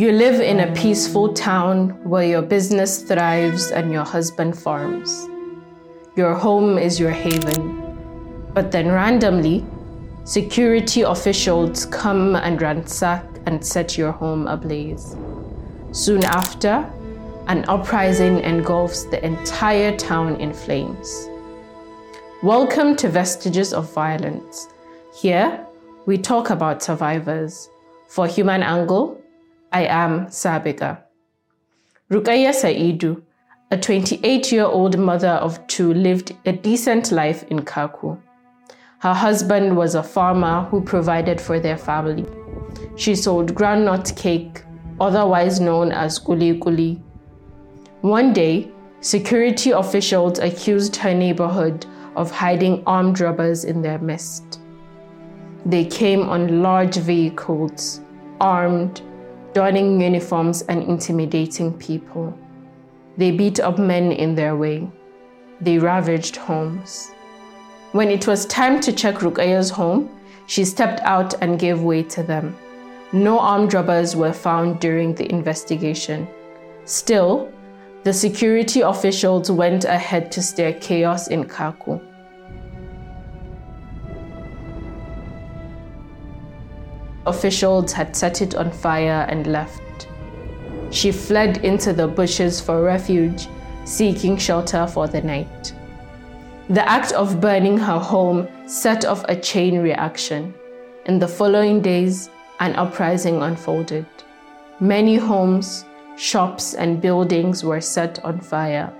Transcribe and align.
You 0.00 0.12
live 0.12 0.40
in 0.40 0.60
a 0.60 0.72
peaceful 0.72 1.34
town 1.34 1.90
where 2.08 2.24
your 2.26 2.40
business 2.40 3.02
thrives 3.02 3.70
and 3.70 3.92
your 3.92 4.02
husband 4.02 4.58
farms. 4.58 5.28
Your 6.16 6.32
home 6.32 6.78
is 6.78 6.98
your 6.98 7.10
haven. 7.10 8.48
But 8.54 8.72
then 8.72 8.90
randomly, 8.90 9.62
security 10.24 11.02
officials 11.02 11.84
come 11.84 12.34
and 12.34 12.62
ransack 12.62 13.26
and 13.44 13.62
set 13.62 13.98
your 13.98 14.10
home 14.10 14.46
ablaze. 14.46 15.16
Soon 15.92 16.24
after, 16.24 16.90
an 17.48 17.66
uprising 17.68 18.38
engulfs 18.38 19.04
the 19.04 19.22
entire 19.22 19.94
town 19.98 20.36
in 20.36 20.54
flames. 20.54 21.28
Welcome 22.42 22.96
to 22.96 23.08
Vestiges 23.10 23.74
of 23.74 23.92
Violence. 23.92 24.66
Here, 25.14 25.66
we 26.06 26.16
talk 26.16 26.48
about 26.48 26.82
survivors. 26.82 27.68
For 28.08 28.26
Human 28.26 28.62
Angle, 28.62 29.19
I 29.72 29.84
am 29.84 30.26
Sabiqah. 30.26 30.98
Rukayya 32.10 32.52
Saidu, 32.52 33.22
a 33.70 33.76
28 33.78 34.50
year 34.50 34.64
old 34.64 34.98
mother 34.98 35.28
of 35.28 35.64
two, 35.68 35.94
lived 35.94 36.34
a 36.44 36.52
decent 36.52 37.12
life 37.12 37.44
in 37.44 37.60
Kaku. 37.60 38.18
Her 38.98 39.14
husband 39.14 39.76
was 39.76 39.94
a 39.94 40.02
farmer 40.02 40.64
who 40.64 40.82
provided 40.82 41.40
for 41.40 41.60
their 41.60 41.78
family. 41.78 42.26
She 42.96 43.14
sold 43.14 43.54
groundnut 43.54 44.16
cake, 44.16 44.64
otherwise 45.00 45.60
known 45.60 45.92
as 45.92 46.18
kuli 46.18 46.58
kuli. 46.58 47.00
One 48.00 48.32
day, 48.32 48.72
security 49.00 49.70
officials 49.70 50.40
accused 50.40 50.96
her 50.96 51.14
neighborhood 51.14 51.86
of 52.16 52.32
hiding 52.32 52.82
armed 52.86 53.20
robbers 53.20 53.64
in 53.64 53.82
their 53.82 54.00
midst. 54.00 54.60
They 55.64 55.84
came 55.84 56.28
on 56.28 56.60
large 56.60 56.96
vehicles, 56.96 58.00
armed, 58.40 59.02
donning 59.52 60.00
uniforms, 60.00 60.62
and 60.62 60.82
intimidating 60.82 61.72
people. 61.74 62.36
They 63.16 63.30
beat 63.30 63.60
up 63.60 63.78
men 63.78 64.12
in 64.12 64.34
their 64.34 64.56
way. 64.56 64.90
They 65.60 65.78
ravaged 65.78 66.36
homes. 66.36 67.10
When 67.92 68.08
it 68.08 68.26
was 68.26 68.46
time 68.46 68.80
to 68.80 68.92
check 68.92 69.16
Rukayya's 69.16 69.70
home, 69.70 70.08
she 70.46 70.64
stepped 70.64 71.00
out 71.00 71.34
and 71.42 71.58
gave 71.58 71.82
way 71.82 72.02
to 72.04 72.22
them. 72.22 72.56
No 73.12 73.40
armed 73.40 73.74
robbers 73.74 74.14
were 74.14 74.32
found 74.32 74.80
during 74.80 75.14
the 75.14 75.30
investigation. 75.30 76.28
Still, 76.84 77.52
the 78.04 78.12
security 78.12 78.80
officials 78.80 79.50
went 79.50 79.84
ahead 79.84 80.32
to 80.32 80.42
stir 80.42 80.72
chaos 80.74 81.28
in 81.28 81.44
Kaku. 81.44 82.00
Officials 87.26 87.92
had 87.92 88.16
set 88.16 88.40
it 88.40 88.54
on 88.54 88.70
fire 88.70 89.26
and 89.28 89.46
left. 89.46 90.08
She 90.90 91.12
fled 91.12 91.58
into 91.64 91.92
the 91.92 92.08
bushes 92.08 92.60
for 92.60 92.82
refuge, 92.82 93.48
seeking 93.84 94.36
shelter 94.36 94.86
for 94.86 95.06
the 95.06 95.20
night. 95.20 95.74
The 96.70 96.88
act 96.88 97.12
of 97.12 97.40
burning 97.40 97.78
her 97.78 97.98
home 97.98 98.48
set 98.66 99.04
off 99.04 99.24
a 99.28 99.34
chain 99.34 99.80
reaction. 99.80 100.54
In 101.06 101.18
the 101.18 101.26
following 101.26 101.80
days, 101.80 102.30
an 102.60 102.76
uprising 102.76 103.42
unfolded. 103.42 104.06
Many 104.78 105.16
homes, 105.16 105.84
shops, 106.16 106.74
and 106.74 107.00
buildings 107.00 107.64
were 107.64 107.80
set 107.80 108.24
on 108.24 108.40
fire. 108.40 108.92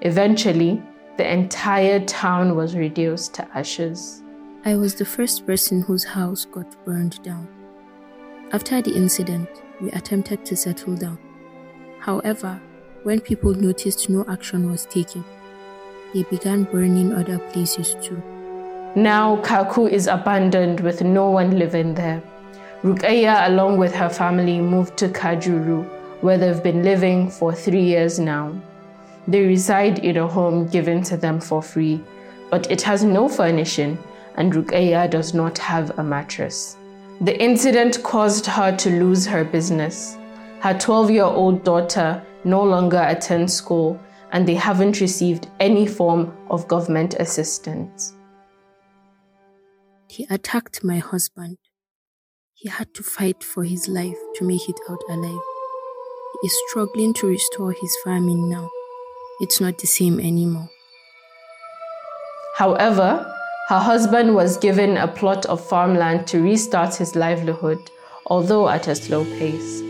Eventually, 0.00 0.82
the 1.16 1.32
entire 1.32 2.00
town 2.00 2.56
was 2.56 2.74
reduced 2.74 3.34
to 3.34 3.48
ashes. 3.54 4.23
I 4.66 4.76
was 4.76 4.94
the 4.94 5.04
first 5.04 5.46
person 5.46 5.82
whose 5.82 6.04
house 6.04 6.46
got 6.46 6.82
burned 6.86 7.22
down. 7.22 7.46
After 8.50 8.80
the 8.80 8.94
incident, 8.96 9.46
we 9.78 9.90
attempted 9.90 10.46
to 10.46 10.56
settle 10.56 10.96
down. 10.96 11.18
However, 11.98 12.58
when 13.02 13.20
people 13.20 13.52
noticed 13.52 14.08
no 14.08 14.24
action 14.26 14.70
was 14.70 14.86
taken, 14.86 15.22
they 16.14 16.22
began 16.22 16.64
burning 16.64 17.12
other 17.12 17.38
places 17.38 17.94
too. 18.02 18.22
Now 18.96 19.36
Kaku 19.42 19.90
is 19.90 20.06
abandoned 20.06 20.80
with 20.80 21.02
no 21.02 21.28
one 21.28 21.58
living 21.58 21.92
there. 21.94 22.22
Rukayya, 22.82 23.48
along 23.48 23.76
with 23.76 23.94
her 23.94 24.08
family, 24.08 24.62
moved 24.62 24.96
to 24.96 25.08
Kajuru, 25.08 25.84
where 26.22 26.38
they've 26.38 26.62
been 26.62 26.82
living 26.82 27.30
for 27.30 27.52
three 27.52 27.84
years 27.84 28.18
now. 28.18 28.58
They 29.28 29.44
reside 29.44 29.98
in 29.98 30.16
a 30.16 30.26
home 30.26 30.68
given 30.68 31.02
to 31.02 31.18
them 31.18 31.38
for 31.38 31.62
free, 31.62 32.00
but 32.50 32.70
it 32.70 32.80
has 32.80 33.04
no 33.04 33.28
furnishing, 33.28 33.98
and 34.36 34.52
Rukayya 34.52 35.10
does 35.10 35.34
not 35.34 35.58
have 35.58 35.98
a 35.98 36.02
mattress. 36.02 36.76
The 37.20 37.40
incident 37.40 38.02
caused 38.02 38.46
her 38.46 38.76
to 38.76 38.90
lose 38.90 39.26
her 39.26 39.44
business. 39.44 40.16
Her 40.60 40.76
12 40.78 41.10
year 41.10 41.24
old 41.24 41.64
daughter 41.64 42.22
no 42.44 42.62
longer 42.62 43.02
attends 43.06 43.54
school 43.54 44.00
and 44.32 44.46
they 44.48 44.54
haven't 44.54 45.00
received 45.00 45.48
any 45.60 45.86
form 45.86 46.36
of 46.50 46.66
government 46.66 47.14
assistance. 47.20 48.14
He 50.08 50.26
attacked 50.28 50.82
my 50.82 50.98
husband. 50.98 51.58
He 52.52 52.68
had 52.68 52.94
to 52.94 53.02
fight 53.02 53.42
for 53.42 53.64
his 53.64 53.88
life 53.88 54.18
to 54.36 54.44
make 54.44 54.68
it 54.68 54.80
out 54.88 55.02
alive. 55.08 55.42
He 56.40 56.46
is 56.46 56.62
struggling 56.68 57.14
to 57.14 57.26
restore 57.26 57.72
his 57.72 57.96
farming 58.04 58.48
now. 58.48 58.70
It's 59.40 59.60
not 59.60 59.78
the 59.78 59.86
same 59.86 60.18
anymore. 60.18 60.68
However, 62.56 63.30
her 63.68 63.78
husband 63.78 64.34
was 64.34 64.58
given 64.58 64.98
a 64.98 65.08
plot 65.08 65.46
of 65.46 65.66
farmland 65.66 66.26
to 66.26 66.42
restart 66.42 66.94
his 66.94 67.16
livelihood, 67.16 67.78
although 68.26 68.68
at 68.68 68.88
a 68.88 68.94
slow 68.94 69.24
pace. 69.24 69.80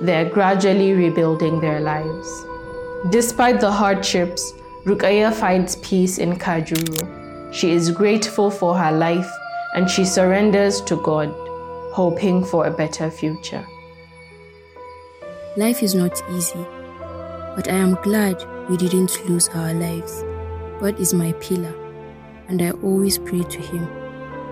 They 0.00 0.16
are 0.20 0.28
gradually 0.28 0.94
rebuilding 0.94 1.60
their 1.60 1.80
lives. 1.80 2.28
Despite 3.10 3.60
the 3.60 3.70
hardships, 3.70 4.52
Rukayya 4.84 5.32
finds 5.32 5.76
peace 5.76 6.18
in 6.18 6.36
Kajuru. 6.36 7.54
She 7.54 7.70
is 7.70 7.90
grateful 7.90 8.50
for 8.50 8.76
her 8.76 8.90
life 8.90 9.30
and 9.74 9.88
she 9.88 10.04
surrenders 10.04 10.80
to 10.82 10.96
God, 10.96 11.32
hoping 11.92 12.44
for 12.44 12.66
a 12.66 12.70
better 12.70 13.10
future. 13.10 13.64
Life 15.56 15.82
is 15.82 15.94
not 15.94 16.20
easy, 16.32 16.66
but 17.54 17.68
I 17.68 17.74
am 17.74 17.94
glad 18.02 18.44
we 18.68 18.76
didn't 18.76 19.28
lose 19.28 19.48
our 19.50 19.72
lives. 19.74 20.24
God 20.80 20.98
is 20.98 21.14
my 21.14 21.32
pillar, 21.34 21.74
and 22.50 22.60
I 22.60 22.70
always 22.82 23.16
pray 23.16 23.42
to 23.42 23.60
Him. 23.60 23.88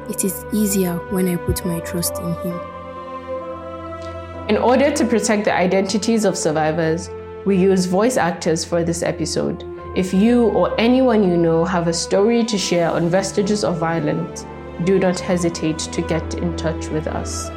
It 0.09 0.25
is 0.25 0.45
easier 0.53 0.95
when 1.11 1.29
I 1.29 1.37
put 1.37 1.65
my 1.67 1.81
trust 1.81 2.17
in 2.19 2.33
Him. 2.43 2.61
In 4.49 4.57
order 4.57 4.91
to 4.91 5.05
protect 5.05 5.45
the 5.45 5.55
identities 5.55 6.25
of 6.25 6.39
survivors, 6.39 7.11
we 7.45 7.57
use 7.57 7.87
voice 7.87 8.17
actors 8.17 8.65
for 8.65 8.85
this 8.85 9.03
episode. 9.03 9.65
If 9.97 10.15
you 10.15 10.45
or 10.51 10.81
anyone 10.81 11.29
you 11.29 11.37
know 11.37 11.65
have 11.65 11.89
a 11.89 11.93
story 11.93 12.45
to 12.45 12.57
share 12.57 12.89
on 12.91 13.09
vestiges 13.09 13.65
of 13.65 13.79
violence, 13.79 14.47
do 14.85 14.99
not 14.99 15.19
hesitate 15.19 15.79
to 15.79 16.01
get 16.03 16.35
in 16.35 16.57
touch 16.57 16.89
with 16.89 17.09
us. 17.09 17.51